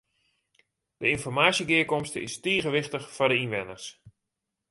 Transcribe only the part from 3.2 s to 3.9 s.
de ynwenners.